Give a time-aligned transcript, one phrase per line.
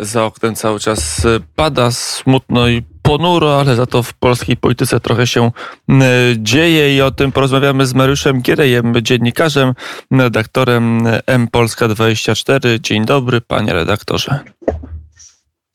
[0.00, 1.26] Za oknem cały czas
[1.56, 5.50] pada smutno i ponuro, ale za to w polskiej polityce trochę się
[6.36, 9.74] dzieje i o tym porozmawiamy z Mariuszem Gierejem, dziennikarzem,
[10.10, 12.80] redaktorem M Polska 24.
[12.80, 14.40] Dzień dobry, panie redaktorze.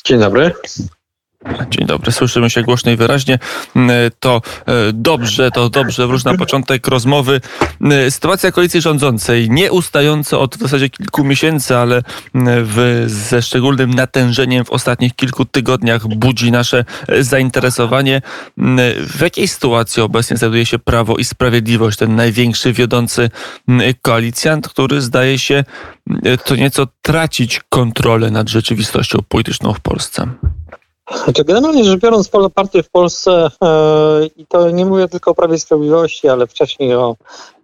[0.05, 0.51] Dzień dobry.
[1.69, 3.39] Dzień dobry, słyszymy się głośno i wyraźnie.
[3.75, 6.07] Mm, to e, dobrze, to dobrze.
[6.07, 7.41] Wróć na początek rozmowy.
[7.81, 12.03] Mm, sytuacja koalicji rządzącej, nieustająco od w zasadzie kilku miesięcy, ale
[12.35, 18.21] mm, w, ze szczególnym natężeniem w ostatnich kilku tygodniach budzi nasze e, zainteresowanie.
[19.07, 23.29] W jakiej sytuacji obecnie znajduje się Prawo i Sprawiedliwość, ten największy wiodący
[24.01, 25.63] koalicjant, który zdaje się
[26.45, 30.27] to nieco tracić kontrolę nad rzeczywistością polityczną w Polsce?
[31.11, 35.59] Znaczy, generalnie rzecz biorąc, partie w Polsce, e, i to nie mówię tylko o Prawie
[35.59, 37.15] Sprawiedliwości, ale wcześniej o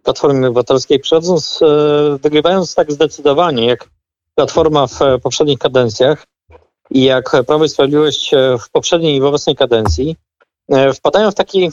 [0.04, 3.90] Platformie Obywatelskiej, przychodząc, e, wygrywając tak zdecydowanie, jak
[4.36, 6.26] Platforma w poprzednich kadencjach
[6.90, 10.16] i jak Prawo i Sprawiedliwość w poprzedniej i w obecnej kadencji,
[10.70, 11.72] e, wpadają w taki,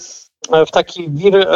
[0.67, 1.49] w taki wir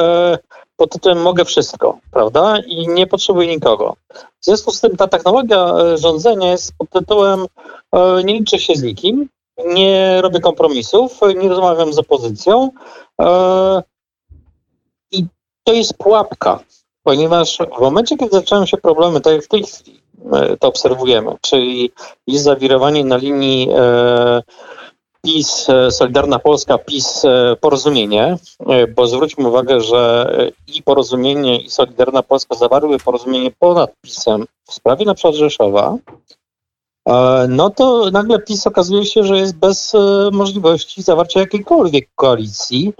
[0.77, 2.59] pod tytułem mogę wszystko, prawda?
[2.67, 3.97] I nie potrzebuję nikogo.
[4.41, 7.47] W związku z tym ta technologia rządzenia jest pod tytułem
[8.25, 12.71] nie liczę się z nikim, nie robię kompromisów, nie rozmawiam z opozycją.
[13.21, 13.83] E,
[15.13, 15.27] I
[15.65, 16.61] to jest pułapka,
[17.03, 20.01] ponieważ w momencie, kiedy zaczynają się problemy, tak jak w tej chwili
[20.33, 21.91] e, to obserwujemy, czyli
[22.27, 24.43] jest zawirowanie na linii e,
[25.23, 27.23] PiS, Solidarna Polska, PiS,
[27.61, 28.37] porozumienie,
[28.97, 30.29] bo zwróćmy uwagę, że
[30.67, 35.97] i porozumienie, i Solidarna Polska zawarły porozumienie ponad PiSem w sprawie na przykład Rzeszowa,
[37.49, 39.99] no to nagle PiS okazuje się, że jest bez e,
[40.33, 42.93] możliwości zawarcia jakiejkolwiek koalicji,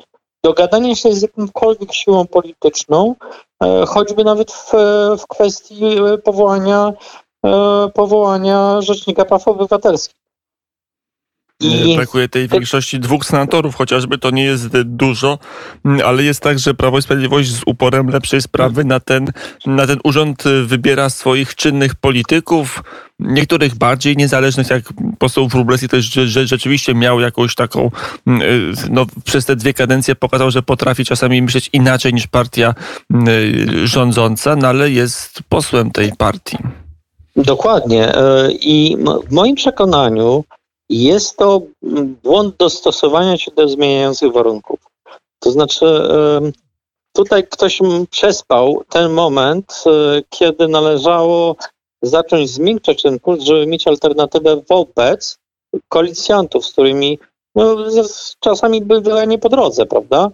[0.45, 3.15] dogadania się z jakąkolwiek siłą polityczną,
[3.63, 4.73] e, choćby nawet w,
[5.19, 5.81] w kwestii
[6.25, 6.93] powołania,
[7.95, 10.24] powołania Rzecznika Praw Obywatelskich.
[11.61, 15.39] I brakuje tej większości dwóch senatorów, chociażby to nie jest dużo,
[16.05, 19.27] ale jest tak, że Prawo i Sprawiedliwość z uporem lepszej sprawy na ten,
[19.67, 22.83] na ten urząd wybiera swoich czynnych polityków,
[23.19, 24.83] niektórych bardziej niezależnych, jak
[25.19, 26.05] poseł Wróblewski też
[26.45, 27.91] rzeczywiście miał jakąś taką,
[28.91, 32.75] no, przez te dwie kadencje pokazał, że potrafi czasami myśleć inaczej niż partia
[33.85, 36.59] rządząca, no ale jest posłem tej partii.
[37.37, 38.15] Dokładnie.
[38.15, 38.97] E, I
[39.29, 40.45] w moim przekonaniu
[40.89, 41.63] jest to
[42.23, 44.81] błąd dostosowania się do zmieniających warunków.
[45.39, 45.87] To znaczy,
[47.13, 47.81] tutaj ktoś
[48.11, 51.57] przespał ten moment, e, kiedy należało
[52.03, 55.39] zacząć zmiękczać ten kurs, żeby mieć alternatywę wobec
[55.89, 57.19] koalicjantów, z którymi
[57.55, 57.77] no,
[58.41, 60.31] czasami były nie po drodze, prawda?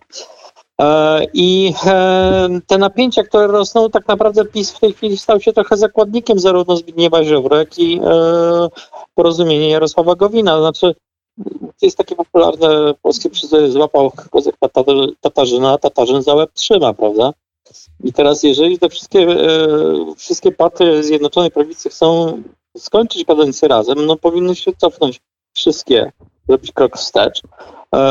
[0.81, 5.53] E, I e, te napięcia, które rosną, tak naprawdę PiS w tej chwili stał się
[5.53, 8.69] trochę zakładnikiem zarówno Zbigniewa Ziobry, jak i e,
[9.15, 10.59] porozumienia Jarosława Gowina.
[10.59, 10.95] Znaczy,
[11.81, 14.55] to jest takie popularne polskie przysłowie, złapał kozek
[15.21, 17.33] Tatarzyna, Tatarzyn za łeb trzyma, prawda?
[18.05, 19.27] I teraz, jeżeli te wszystkie,
[20.17, 22.43] wszystkie partie Zjednoczonej Prawicy chcą
[22.77, 25.21] skończyć kadencję razem, no powinny się cofnąć
[25.53, 26.13] wszystkie,
[26.49, 27.43] zrobić krok wstecz,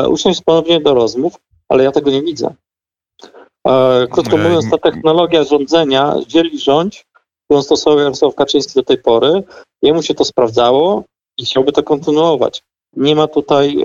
[0.08, 1.34] usiąść ponownie do rozmów,
[1.70, 2.54] ale ja tego nie widzę.
[3.68, 7.06] E, krótko mówiąc, ta technologia rządzenia dzieli rządź,
[7.44, 9.42] którą stosował Jarosław Kaczyński do tej pory,
[9.82, 11.04] jemu się to sprawdzało
[11.38, 12.62] i chciałby to kontynuować.
[12.96, 13.84] Nie ma tutaj,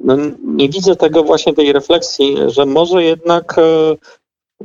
[0.00, 3.96] no, nie widzę tego właśnie tej refleksji, że może jednak, e,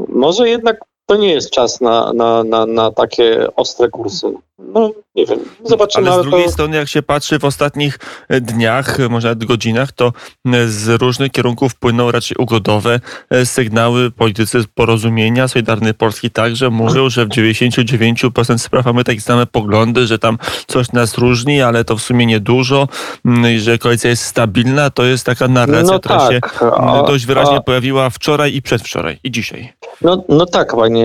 [0.07, 0.79] może jednak
[1.11, 4.33] to nie jest czas na, na, na, na takie ostre kursy.
[4.73, 6.11] No nie wiem, zobaczymy.
[6.11, 6.51] Ale z drugiej to...
[6.51, 7.99] strony, jak się patrzy w ostatnich
[8.29, 10.13] e, dniach, może nawet godzinach, to
[10.45, 15.47] e, z różnych kierunków płyną raczej ugodowe e, sygnały politycy porozumienia.
[15.47, 20.91] Solidarny Polski także mówią, że w 99% spraw mamy takie same poglądy, że tam coś
[20.91, 22.87] nas różni, ale to w sumie niedużo,
[23.25, 24.89] mm, że koalicja jest stabilna.
[24.89, 26.31] To jest taka narracja, no która tak.
[26.31, 27.61] się mm, dość wyraźnie a...
[27.61, 29.73] pojawiła wczoraj i przedwczoraj i dzisiaj.
[30.01, 31.00] No, no tak, panie,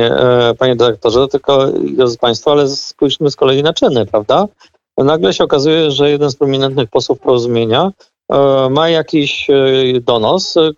[0.59, 4.47] panie dyrektorze, tylko drodzy Państwo, ale spójrzmy z kolei na czyny, prawda?
[4.99, 7.93] Nagle się okazuje, że jeden z prominentnych posłów porozumienia
[8.33, 9.55] e, ma jakiś e,
[10.01, 10.71] donos, e,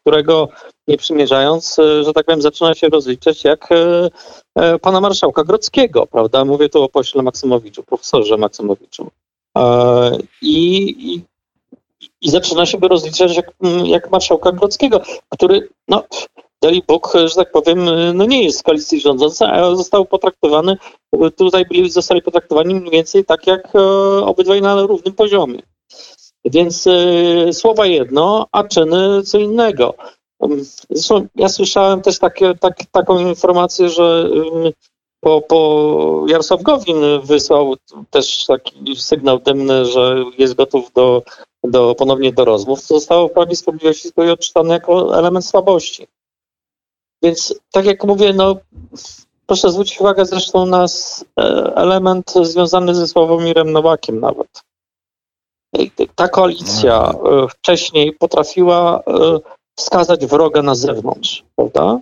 [0.00, 0.48] którego
[0.88, 3.68] nie przymierzając, że tak powiem, zaczyna się rozliczać jak
[4.80, 6.44] pana marszałka Grodzkiego, prawda?
[6.44, 9.10] Mówię tu o pośle Maksymowiczu, profesorze Maksymowiczu.
[10.42, 11.22] I, i,
[12.20, 13.50] i zaczyna się rozliczać jak,
[13.84, 16.04] jak marszałka Grodzkiego, który, no,
[16.62, 20.76] dali Bóg, że tak powiem, no nie jest z koalicji rządzącej, a został potraktowany,
[21.36, 23.80] tutaj byli, zostali potraktowani mniej więcej tak jak e,
[24.24, 25.62] obydwaj na równym poziomie.
[26.44, 29.94] Więc y, słowa jedno, a czyny co innego.
[30.90, 34.30] Zresztą ja słyszałem też takie, tak, taką informację, że
[34.66, 34.72] y,
[35.20, 37.74] po, po Jarosław Gowin wysłał
[38.10, 41.22] też taki sygnał dymny, że jest gotów do,
[41.64, 46.06] do ponownie do rozmów, to zostało w Prawie Sprawiedliwości odczytane jako element słabości.
[47.22, 48.56] Więc tak jak mówię, no
[49.46, 51.42] proszę zwrócić uwagę zresztą na e,
[51.76, 54.62] element związany ze Sławomirem Nowakiem nawet.
[56.14, 59.38] Ta koalicja e, wcześniej potrafiła e,
[59.76, 62.00] wskazać wroga na zewnątrz, prawda?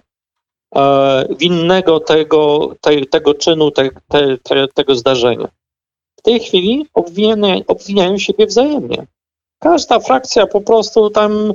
[1.39, 3.91] Winnego tego, te, tego czynu, te,
[4.43, 5.49] te, tego zdarzenia.
[6.19, 9.07] W tej chwili obwiniają, obwiniają siebie wzajemnie.
[9.59, 11.53] Każda frakcja po prostu tam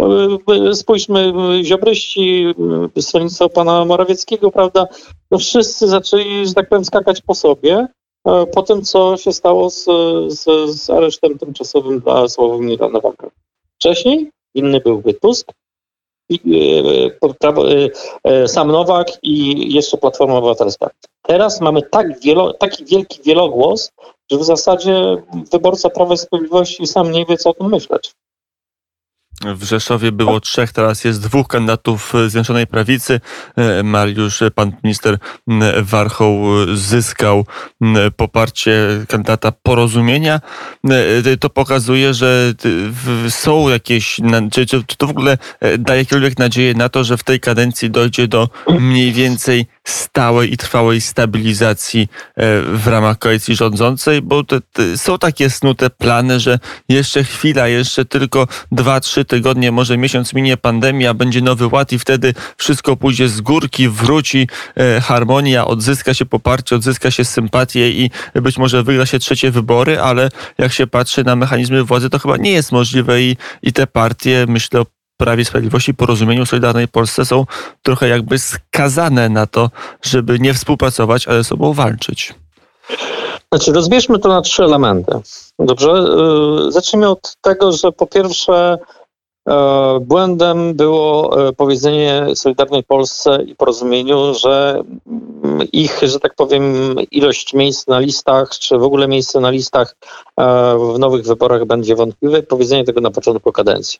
[0.00, 1.32] E, spójrzmy,
[1.62, 2.54] ziobryści,
[2.96, 4.86] e, stronnictwo pana Morawieckiego, prawda,
[5.30, 7.86] no wszyscy zaczęli, że tak powiem, skakać po sobie
[8.26, 9.84] e, po tym, co się stało z,
[10.28, 13.30] z, z aresztem tymczasowym dla Sławomira Nowaka.
[13.74, 15.52] Wcześniej inny byłby Tusk,
[18.46, 20.90] sam Nowak i jeszcze Platforma Obywatelska.
[21.22, 23.92] Teraz mamy tak wielo, taki wielki wielogłos,
[24.30, 25.16] że w zasadzie
[25.52, 28.12] wyborca Prawa i Sprawiedliwości sam nie wie, co o tym myśleć.
[29.46, 33.20] W Rzeszowie było trzech, teraz jest dwóch kandydatów Zjednoczonej Prawicy.
[33.56, 35.18] E, Mariusz, pan minister
[35.82, 36.44] Warchoł
[36.74, 37.46] zyskał
[38.16, 38.72] poparcie
[39.08, 40.40] kandydata porozumienia.
[41.30, 42.54] E, to pokazuje, że
[43.28, 44.20] są jakieś,
[44.52, 47.90] czy, czy to w ogóle e, daje jakiekolwiek nadzieję na to, że w tej kadencji
[47.90, 48.48] dojdzie do
[48.80, 52.08] mniej więcej stałej i trwałej stabilizacji
[52.74, 56.58] w ramach koalicji rządzącej, bo te, te są takie snute plany, że
[56.88, 61.98] jeszcze chwila, jeszcze tylko dwa, trzy tygodnie, może miesiąc minie pandemia, będzie nowy ład i
[61.98, 68.10] wtedy wszystko pójdzie z górki, wróci e, harmonia, odzyska się poparcie, odzyska się sympatię i
[68.34, 72.36] być może wygra się trzecie wybory, ale jak się patrzy na mechanizmy władzy, to chyba
[72.36, 74.86] nie jest możliwe i, i te partie, myślę o
[75.16, 77.46] Prawie Sprawiedliwości, Porozumieniu Solidarnej Polsce są
[77.82, 79.70] trochę jakby skazane na to,
[80.02, 82.34] żeby nie współpracować, ale sobą walczyć.
[83.52, 85.12] Znaczy, rozbierzmy to na trzy elementy.
[85.58, 85.88] Dobrze?
[85.88, 89.01] Yy, zacznijmy od tego, że po pierwsze E,
[90.00, 97.54] błędem było e, powiedzenie Solidarnej Polsce i Porozumieniu, że mm, ich, że tak powiem, ilość
[97.54, 99.96] miejsc na listach, czy w ogóle miejsce na listach
[100.36, 100.44] e,
[100.94, 102.42] w nowych wyborach będzie wątpliwe.
[102.42, 103.98] Powiedzenie tego na początku kadencji.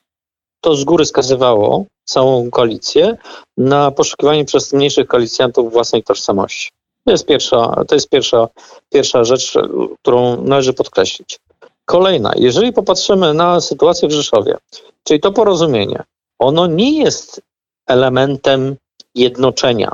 [0.61, 3.17] To z góry skazywało całą koalicję
[3.57, 6.71] na poszukiwanie przez mniejszych koalicjantów własnej tożsamości.
[7.05, 8.49] To jest pierwsza, to jest pierwsza,
[8.93, 9.55] pierwsza rzecz,
[10.03, 11.39] którą należy podkreślić.
[11.85, 14.57] Kolejna, jeżeli popatrzymy na sytuację w Rzeszowie,
[15.05, 16.03] czyli to porozumienie,
[16.39, 17.41] ono nie jest
[17.87, 18.77] elementem
[19.15, 19.93] jednoczenia.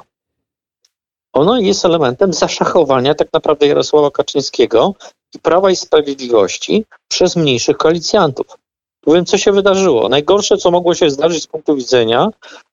[1.32, 4.94] Ono jest elementem zaszachowania tak naprawdę Jarosława Kaczyńskiego
[5.35, 8.46] i Prawa i Sprawiedliwości przez mniejszych koalicjantów.
[9.00, 10.08] Powiem, co się wydarzyło.
[10.08, 12.29] Najgorsze, co mogło się zdarzyć z punktu widzenia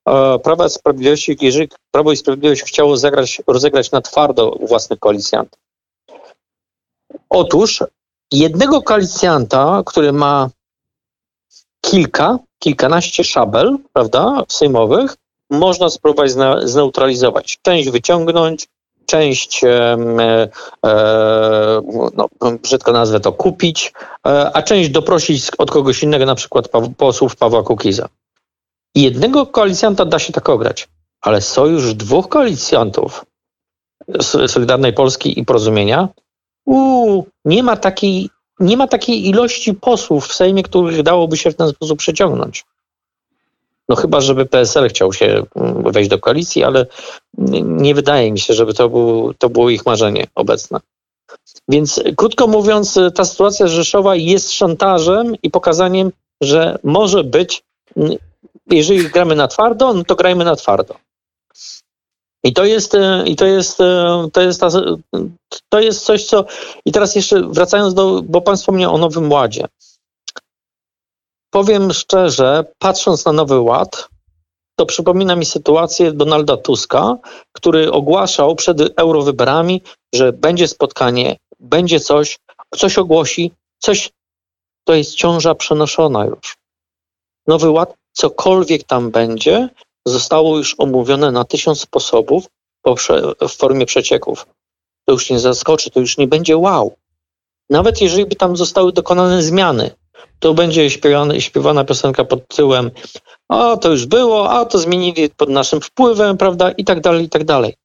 [0.06, 5.59] e, Prawa i Sprawiedliwości, jeżeli Prawo i Sprawiedliwość chciało zagrać, rozegrać na twardo własnych koalicjantów.
[7.29, 7.83] Otóż
[8.31, 10.50] jednego koalicjanta, który ma
[11.81, 15.16] kilka, kilkanaście szabel, prawda, sejmowych,
[15.50, 16.31] można spróbować
[16.63, 17.60] zneutralizować.
[17.62, 18.68] Część wyciągnąć,
[19.06, 19.98] część, e,
[20.86, 21.81] e,
[22.13, 22.30] no,
[22.63, 23.94] brzydko nazwę to, kupić,
[24.27, 28.10] e, a część doprosić od kogoś innego, na przykład pa, posłów Pawła Kukiza.
[28.95, 30.88] Jednego koalicjanta da się tak ograć,
[31.22, 33.25] ale sojusz dwóch koalicjantów
[34.48, 36.07] Solidarnej Polski i Porozumienia
[37.45, 38.29] Nie ma takiej,
[38.59, 42.65] nie ma takiej ilości posłów w Sejmie, których dałoby się w ten sposób przeciągnąć.
[43.89, 46.86] No chyba, żeby PSL chciał się mm, wejść do koalicji, ale
[47.63, 50.79] nie wydaje mi się, żeby to, był, to było ich marzenie obecne.
[51.67, 57.63] Więc krótko mówiąc, ta sytuacja Rzeszowa jest szantażem i pokazaniem, że może być,
[58.69, 60.95] jeżeli gramy na twardo, no to grajmy na twardo.
[62.45, 64.67] I to jest, e, i to jest, e, to jest, ta,
[65.69, 66.45] to jest coś, co.
[66.85, 69.65] I teraz jeszcze wracając do, bo Pan wspomniał o Nowym Ładzie.
[71.53, 74.07] Powiem szczerze, patrząc na Nowy Ład,
[74.79, 77.17] to przypomina mi sytuację Donalda Tuska,
[77.51, 79.81] który ogłaszał przed eurowyborami,
[80.15, 82.39] że będzie spotkanie, będzie coś,
[82.75, 84.11] coś ogłosi, coś,
[84.87, 86.57] to jest ciąża przenoszona już.
[87.47, 89.69] Nowy Ład, cokolwiek tam będzie,
[90.05, 92.47] zostało już omówione na tysiąc sposobów
[93.41, 94.47] w formie przecieków.
[95.05, 96.95] To już nie zaskoczy, to już nie będzie wow.
[97.69, 99.91] Nawet jeżeli by tam zostały dokonane zmiany,
[100.39, 102.91] to będzie śpiewana, śpiewana piosenka pod tytułem
[103.50, 107.29] o, to już było, a to zmienili pod naszym wpływem, prawda, i tak dalej, i
[107.29, 107.75] tak dalej.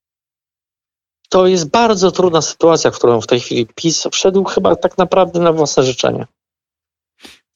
[1.29, 5.41] To jest bardzo trudna sytuacja, w którą w tej chwili PiS wszedł chyba tak naprawdę
[5.41, 6.27] na własne życzenie.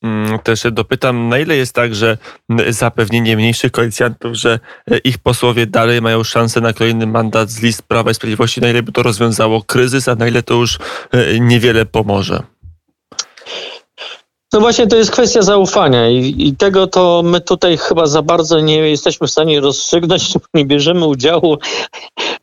[0.05, 2.19] Mm, też dopytam, na ile jest tak, że
[2.69, 7.83] zapewnienie mniejszych koalicjantów, że e, ich posłowie dalej mają szansę na kolejny mandat z list
[7.83, 10.79] Prawa i Sprawiedliwości, na ile by to rozwiązało kryzys, a na ile to już
[11.13, 12.54] e, niewiele pomoże?
[14.55, 18.61] No właśnie to jest kwestia zaufania i, i, tego to my tutaj chyba za bardzo
[18.61, 21.57] nie jesteśmy w stanie rozstrzygnąć, nie bierzemy udziału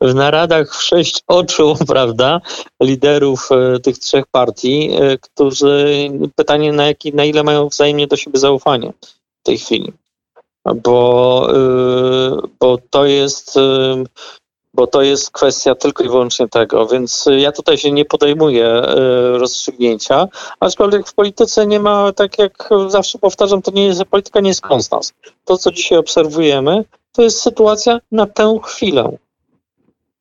[0.00, 2.40] w naradach w sześć oczu, prawda,
[2.82, 8.16] liderów e, tych trzech partii, e, którzy pytanie na, jaki, na ile mają wzajemnie do
[8.16, 8.92] siebie zaufanie
[9.42, 9.92] w tej chwili.
[10.74, 13.58] Bo, e, bo to jest
[14.74, 19.38] bo to jest kwestia tylko i wyłącznie tego, więc ja tutaj się nie podejmuję e,
[19.38, 20.28] rozstrzygnięcia,
[20.60, 24.60] aczkolwiek w polityce nie ma, tak jak zawsze powtarzam, to nie jest, polityka nie jest
[24.60, 25.12] konstans.
[25.44, 29.16] To, co dzisiaj obserwujemy, to jest sytuacja na tę chwilę.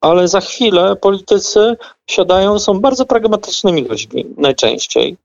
[0.02, 1.78] Ale za chwilę politycy
[2.08, 5.18] siadają, są bardzo pragmatycznymi ludźmi najczęściej.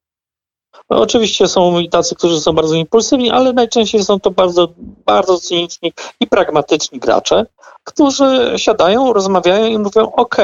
[0.91, 4.69] No, oczywiście są tacy, którzy są bardzo impulsywni, ale najczęściej są to bardzo,
[5.07, 7.47] bardzo cyniczni i pragmatyczni gracze,
[7.85, 10.37] którzy siadają, rozmawiają i mówią: OK,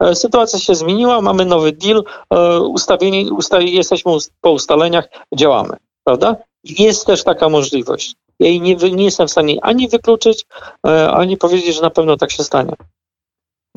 [0.00, 5.76] e, sytuacja się zmieniła, mamy nowy deal, e, ustawieni, usta jesteśmy po ustaleniach, działamy.
[6.04, 6.36] Prawda?
[6.64, 8.14] Jest też taka możliwość.
[8.40, 10.46] Jej nie, nie jestem w stanie ani wykluczyć,
[10.86, 12.72] e, ani powiedzieć, że na pewno tak się stanie.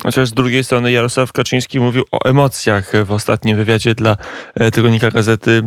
[0.02, 4.16] Chociaż z drugiej strony Jarosław Kaczyński mówił o emocjach w ostatnim wywiadzie dla
[4.54, 5.62] e, tygodnika Gazety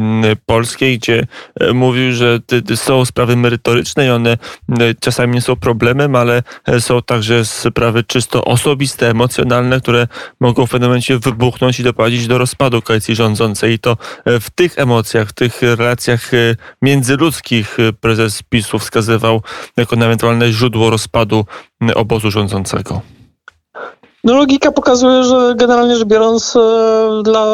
[0.45, 1.27] Polskiej, gdzie
[1.59, 2.39] e, mówił, że
[2.75, 4.37] są sprawy merytoryczne i one
[4.99, 10.07] czasami nie są problemem, ale e, są także sprawy czysto osobiste, emocjonalne, które
[10.39, 13.73] mogą w pewnym momencie wybuchnąć i doprowadzić do rozpadu koalicji rządzącej.
[13.73, 16.31] I to w tych emocjach, w tych relacjach
[16.81, 19.41] międzyludzkich prezes PiSu wskazywał
[19.77, 21.45] jako ewentualne źródło rozpadu
[21.95, 23.01] obozu rządzącego.
[24.27, 26.59] No logika pokazuje, że generalnie rzecz biorąc e,
[27.23, 27.45] dla,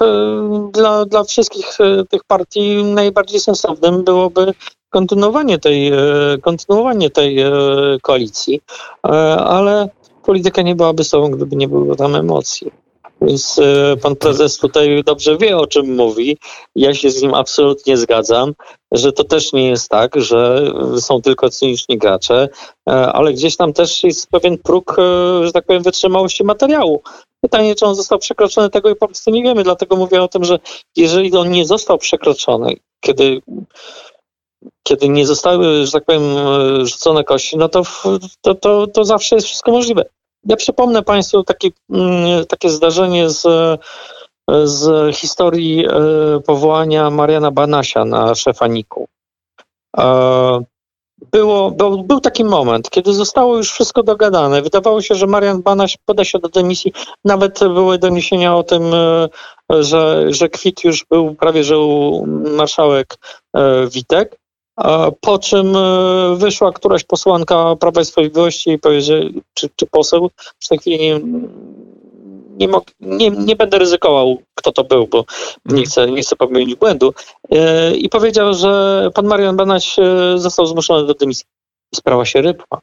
[0.00, 4.54] e, dla, dla wszystkich e, tych partii najbardziej sensownym byłoby
[4.90, 5.92] kontynuowanie tej,
[6.42, 7.38] kontynuowanie tej
[8.02, 8.60] koalicji,
[9.46, 9.88] ale
[10.22, 12.72] polityka nie byłaby sobą, gdyby nie było tam emocji.
[13.20, 16.38] Więc e, pan prezes tutaj dobrze wie, o czym mówi.
[16.74, 18.54] Ja się z nim absolutnie zgadzam,
[18.92, 22.48] że to też nie jest tak, że są tylko cyniczni gracze,
[22.88, 27.02] e, ale gdzieś tam też jest pewien próg, e, że tak powiem, wytrzymałości materiału.
[27.40, 29.62] Pytanie, czy on został przekroczony, tego i po prostu nie wiemy.
[29.62, 30.58] Dlatego mówię o tym, że
[30.96, 33.40] jeżeli on nie został przekroczony, kiedy
[34.82, 36.22] kiedy nie zostały, że tak powiem,
[36.86, 37.82] rzucone kości, no to,
[38.40, 40.04] to, to, to zawsze jest wszystko możliwe.
[40.44, 43.46] Ja przypomnę Państwu takie, mm, takie zdarzenie z,
[44.64, 45.90] z historii e,
[46.46, 49.08] powołania Mariana Banasia na szefa NIK-u.
[49.98, 50.60] E,
[51.32, 54.62] było, był, był taki moment, kiedy zostało już wszystko dogadane.
[54.62, 56.92] Wydawało się, że Marian Banaś poda się do dymisji.
[57.24, 59.28] Nawet były doniesienia o tym, e,
[59.82, 63.18] że, że kwit już był prawie, że u marszałek
[63.90, 64.39] Witek.
[65.20, 69.20] Po czym e, wyszła któraś posłanka Prawa i Sprawiedliwości i powiedziała,
[69.54, 71.14] czy, czy poseł, w tej chwili nie,
[72.58, 72.68] nie,
[73.00, 75.24] nie, nie, będę ryzykował, kto to był, bo
[75.64, 77.14] nie chcę, nie chcę popełnić błędu.
[77.50, 81.44] E, I powiedział, że pan Marian Banaś e, został zmuszony do dymisji.
[81.94, 82.80] Sprawa się rypła.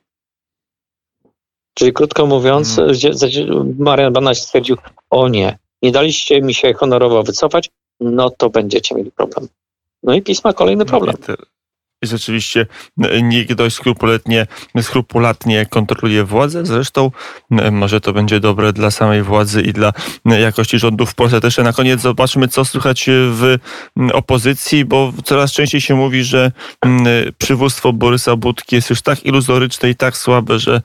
[1.74, 3.76] Czyli krótko mówiąc, hmm.
[3.80, 4.78] Marian Banaś stwierdził,
[5.10, 9.48] o nie, nie daliście mi się honorowo wycofać, no to będziecie mieli problem.
[10.04, 11.16] No i pisma kolejny no problem
[12.04, 12.66] rzeczywiście
[13.24, 14.48] nikt dość skrupulatnie,
[14.82, 16.66] skrupulatnie kontroluje władzę.
[16.66, 17.12] Zresztą
[17.72, 19.94] może to będzie dobre dla samej władzy i dla
[20.26, 21.42] jakości rządów w Polsce.
[21.42, 23.56] Też na koniec zobaczmy, co słychać w
[24.14, 26.52] opozycji, bo coraz częściej się mówi, że
[27.38, 30.82] przywództwo Borysa Budki jest już tak iluzoryczne i tak słabe, że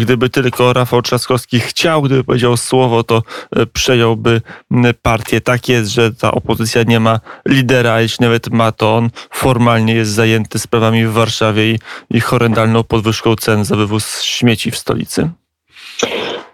[0.00, 3.22] gdyby tylko Rafał Trzaskowski chciał, gdyby powiedział słowo, to
[3.72, 4.42] przejąłby
[5.02, 5.40] partię.
[5.40, 10.10] Tak jest, że ta opozycja nie ma lidera, jeśli nawet ma, to on formalnie jest
[10.10, 11.78] zajęty zajęty sprawami w Warszawie i,
[12.10, 15.30] i horrendalną podwyżką cen za wywóz śmieci w stolicy?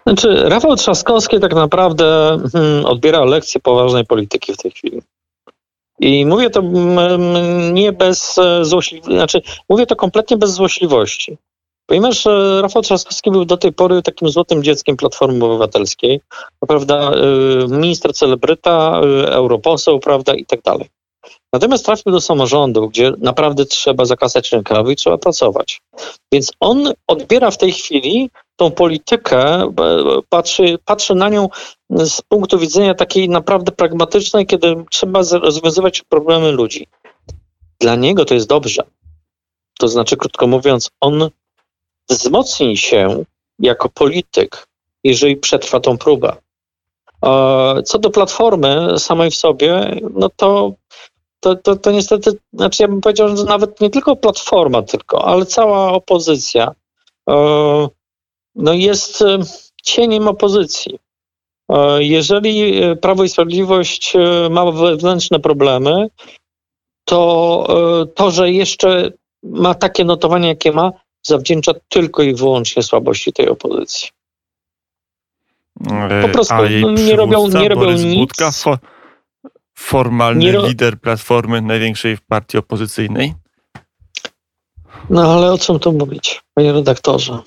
[0.05, 5.01] Znaczy, Rafał Trzaskowski tak naprawdę hmm, odbiera lekcje poważnej polityki w tej chwili.
[5.99, 11.37] I mówię to hmm, nie bez e, złośliwości, znaczy mówię to kompletnie bez złośliwości.
[11.85, 16.21] Ponieważ e, Rafał Trzaskowski był do tej pory takim złotym dzieckiem Platformy Obywatelskiej,
[16.67, 20.89] prawda, e, minister celebryta, europoseł, prawda, i tak dalej.
[21.53, 25.81] Natomiast trafił do samorządu, gdzie naprawdę trzeba zakasać rękawy i trzeba pracować.
[26.31, 29.71] Więc on odbiera w tej chwili tą politykę, e,
[30.29, 31.49] patrzy, patrzy na nią
[31.89, 36.87] z punktu widzenia takiej naprawdę pragmatycznej, kiedy trzeba rozwiązywać problemy ludzi.
[37.79, 38.83] Dla niego to jest dobrze.
[39.79, 41.29] To znaczy, krótko mówiąc, on
[42.09, 43.23] wzmocni się
[43.59, 44.67] jako polityk,
[45.03, 46.35] jeżeli przetrwa tą próbę.
[47.85, 50.71] Co do platformy samej w sobie, no to
[51.41, 55.45] to, to, to niestety, znaczy ja bym powiedział, że nawet nie tylko Platforma tylko, ale
[55.45, 56.71] cała opozycja
[57.29, 57.87] e,
[58.55, 59.39] no jest e,
[59.83, 60.99] cieniem opozycji.
[61.69, 64.13] E, jeżeli Prawo i Sprawiedliwość
[64.49, 66.07] ma wewnętrzne problemy,
[67.05, 69.11] to to, że jeszcze
[69.43, 70.91] ma takie notowanie, jakie ma,
[71.23, 74.09] zawdzięcza tylko i wyłącznie słabości tej opozycji.
[76.21, 76.55] Po prostu
[76.97, 78.19] nie robią, nie robią Borys nic.
[78.19, 78.51] Budka,
[79.81, 80.67] formalny ro...
[80.67, 83.33] lider Platformy, największej partii opozycyjnej?
[85.09, 87.39] No ale o czym tu mówić, panie redaktorze?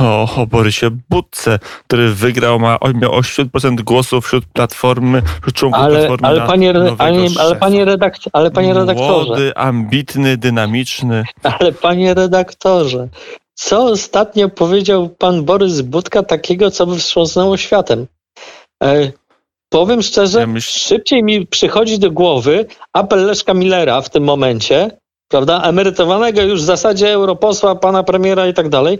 [0.00, 1.58] No, o Borysie Budce,
[1.88, 7.28] który wygrał, ma, miał 80% głosów wśród Platformy, wśród członków ale, Platformy ale, panie, ale,
[7.38, 9.26] ale, panie redaktor, ale panie redaktorze.
[9.26, 11.24] Młody, ambitny, dynamiczny.
[11.42, 13.08] Ale panie redaktorze,
[13.54, 18.06] co ostatnio powiedział pan Borys Budka takiego, co by wstrząsnęło światem?
[19.70, 20.78] Powiem szczerze, ja myśl...
[20.78, 24.98] szybciej mi przychodzi do głowy apel Leszka Millera w tym momencie,
[25.28, 28.98] prawda, emerytowanego już w zasadzie europosła, pana premiera i tak dalej,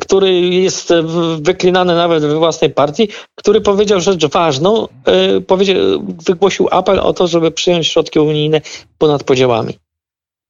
[0.00, 0.92] który jest
[1.40, 5.76] wyklinany nawet we własnej partii, który powiedział rzecz ważną, e, powiedział,
[6.26, 8.60] wygłosił apel o to, żeby przyjąć środki unijne
[8.98, 9.78] ponad podziałami.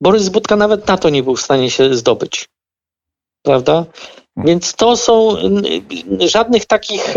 [0.01, 2.47] Borys Budka nawet na to nie był w stanie się zdobyć
[3.43, 3.85] prawda?
[4.45, 5.35] Więc to są
[6.19, 7.15] żadnych takich.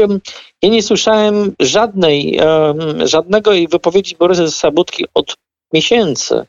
[0.62, 2.40] Ja nie słyszałem żadnej,
[3.04, 5.36] żadnego wypowiedzi Borysa Sabutki od
[5.72, 6.46] miesięcy,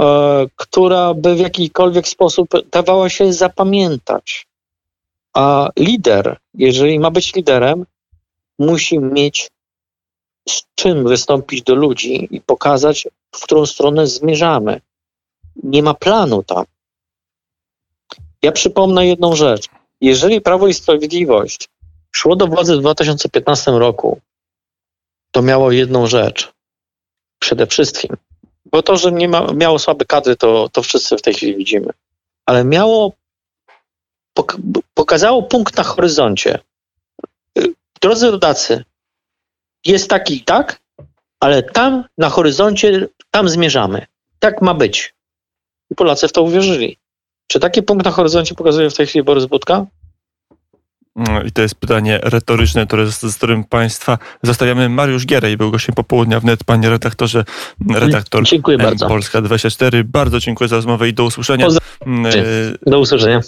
[0.00, 4.46] e, która by w jakikolwiek sposób dawała się zapamiętać.
[5.36, 7.86] A lider, jeżeli ma być liderem,
[8.58, 9.50] musi mieć
[10.48, 14.80] z czym wystąpić do ludzi i pokazać, w którą stronę zmierzamy.
[15.62, 16.64] Nie ma planu tam.
[18.42, 19.68] Ja przypomnę jedną rzecz.
[20.00, 21.68] Jeżeli Prawo i Sprawiedliwość
[22.12, 24.20] szło do władzy w 2015 roku,
[25.30, 26.52] to miało jedną rzecz.
[27.38, 28.16] Przede wszystkim.
[28.64, 31.92] Bo to, że nie ma, miało słabe kadry, to, to wszyscy w tej chwili widzimy.
[32.46, 33.12] Ale miało,
[34.94, 36.58] pokazało punkt na horyzoncie.
[38.00, 38.84] Drodzy rodacy,
[39.84, 40.80] jest taki i tak,
[41.40, 44.06] ale tam na horyzoncie, tam zmierzamy.
[44.38, 45.14] Tak ma być.
[45.90, 46.96] I Polacy w to uwierzyli.
[47.50, 49.86] Czy taki punkt na horyzoncie pokazuje w tej chwili Borys Budka?
[51.16, 54.88] No I to jest pytanie retoryczne, które, z, z którym Państwa zostawiamy.
[54.88, 57.44] Mariusz Gierej był gościem popołudnia wnet, panie redaktorze,
[57.94, 59.08] redaktor Dziękuję bardzo.
[59.08, 60.04] Polska 24.
[60.04, 61.68] Bardzo dziękuję za rozmowę i do usłyszenia.
[62.86, 63.40] Do usłyszenia.